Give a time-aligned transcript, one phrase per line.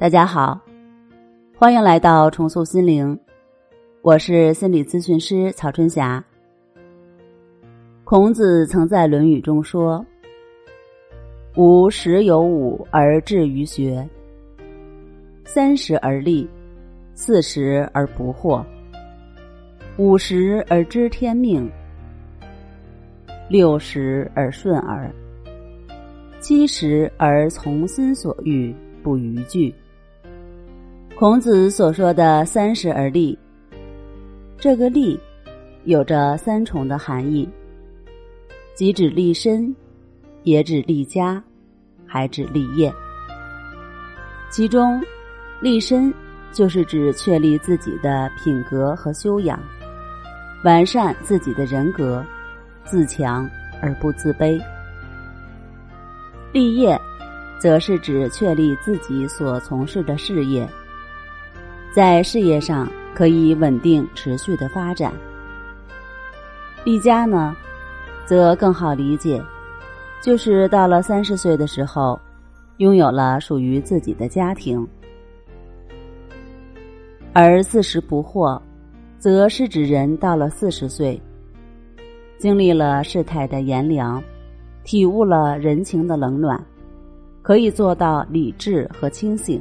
[0.00, 0.58] 大家好，
[1.54, 3.20] 欢迎来到重塑心灵，
[4.00, 6.24] 我是心理咨询师曹春霞。
[8.02, 10.02] 孔子曾在《论语》中说
[11.54, 14.08] ：“吾十有五而志于学，
[15.44, 16.48] 三十而立，
[17.12, 18.64] 四十而不惑，
[19.98, 21.70] 五十而知天命，
[23.50, 25.12] 六十而顺耳，
[26.40, 29.74] 七十而从心所欲，不逾矩。”
[31.20, 33.38] 孔子所说的“三十而立”，
[34.56, 35.20] 这个“立”
[35.84, 37.46] 有着三重的含义，
[38.74, 39.76] 即指立身，
[40.44, 41.44] 也指立家，
[42.06, 42.90] 还指立业。
[44.50, 44.98] 其中，
[45.60, 46.10] 立身
[46.52, 49.60] 就是指确立自己的品格和修养，
[50.64, 52.24] 完善自己的人格，
[52.82, 53.46] 自强
[53.82, 54.58] 而不自卑；
[56.50, 56.98] 立业，
[57.58, 60.66] 则是指确立自己所从事的事业。
[61.92, 65.12] 在事业上可以稳定持续的发展。
[66.84, 67.54] 立家呢，
[68.24, 69.42] 则更好理解，
[70.22, 72.18] 就是到了三十岁的时候，
[72.78, 74.86] 拥有了属于自己的家庭；
[77.32, 78.60] 而四十不惑，
[79.18, 81.20] 则是指人到了四十岁，
[82.38, 84.22] 经历了世态的炎凉，
[84.84, 86.64] 体悟了人情的冷暖，
[87.42, 89.60] 可以做到理智和清醒。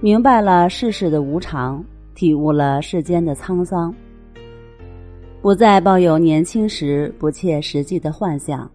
[0.00, 1.82] 明白了世事的无常，
[2.14, 3.92] 体悟了世间的沧桑，
[5.40, 8.70] 不再抱有年轻时不切实际的幻想，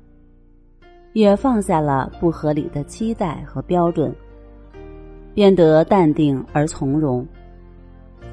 [1.13, 4.11] 也放下了不合理的期待和标准，
[5.35, 7.25] 变得淡定而从容，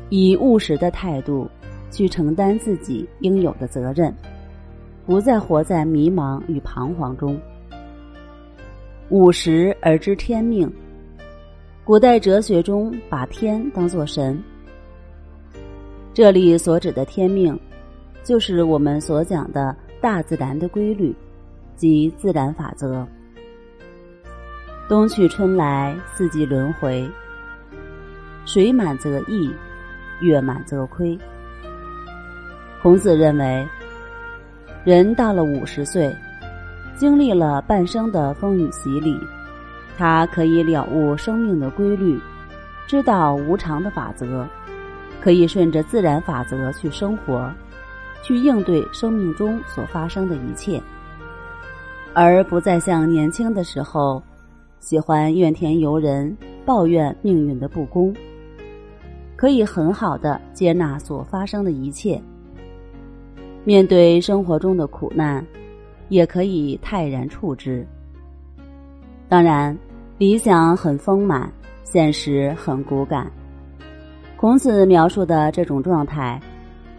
[0.09, 1.47] 以务实的态度
[1.91, 4.13] 去承担自己应有的责任，
[5.05, 7.39] 不再活在迷茫与彷徨中。
[9.11, 10.73] 五十而知天命。
[11.89, 14.39] 古代哲学中把天当作神，
[16.13, 17.59] 这里所指的天命，
[18.23, 21.17] 就是我们所讲的大自然的规律
[21.77, 23.09] 及自然法则。
[24.87, 27.09] 冬去春来，四季轮回，
[28.45, 29.51] 水满则溢，
[30.21, 31.19] 月满则亏。
[32.83, 33.67] 孔子认为，
[34.85, 36.15] 人到了五十岁，
[36.99, 39.19] 经历了半生的风雨洗礼。
[39.99, 42.21] 他可以了悟生命的规律，
[42.87, 44.47] 知道无常的法则，
[45.21, 47.53] 可以顺着自然法则去生活，
[48.23, 50.81] 去应对生命中所发生的一切，
[52.15, 54.23] 而不再像年轻的时候，
[54.79, 58.15] 喜欢怨天尤人、抱怨命运的不公。
[59.35, 62.23] 可以很好的接纳所发生的一切，
[63.65, 65.45] 面对生活中的苦难，
[66.09, 67.85] 也可以泰然处之。
[69.29, 69.77] 当然。
[70.19, 71.49] 理想很丰满，
[71.85, 73.31] 现实很骨感。
[74.37, 76.41] 孔子描述的这种状态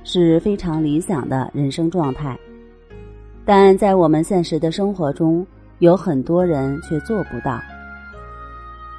[0.05, 2.39] 是非常理想的人生状态，
[3.43, 5.45] 但在我们现实的生活中，
[5.79, 7.59] 有很多人却做不到。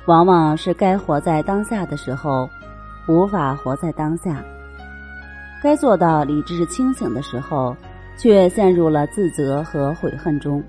[0.07, 2.47] 往往是该活在当下的时候，
[3.09, 4.35] 无法活在当下；
[5.63, 7.75] 该做到理智清醒的时候，
[8.19, 10.63] 却陷入了自责和悔恨中。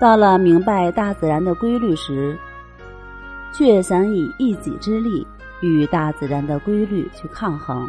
[0.00, 2.34] 到了明白大自然的规律时，
[3.52, 5.26] 却想以一己之力
[5.60, 7.86] 与大自然的规律去抗衡。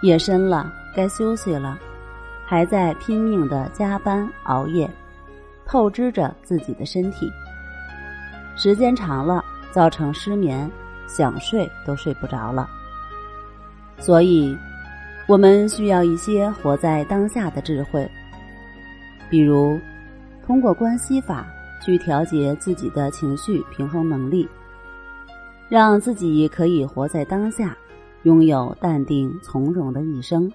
[0.00, 1.78] 夜深了，该休息了，
[2.46, 4.90] 还在拼命的加班熬夜，
[5.66, 7.30] 透支着自己的身体。
[8.56, 10.68] 时间长了，造成失眠，
[11.06, 12.66] 想睡都睡不着了。
[13.98, 14.56] 所以，
[15.28, 18.10] 我们需要一些活在当下的智慧，
[19.28, 19.78] 比如。
[20.52, 21.46] 通过关系法
[21.82, 24.46] 去调节自己的情绪平衡能力，
[25.70, 27.74] 让自己可以活在当下，
[28.24, 30.52] 拥有淡定从容的一生。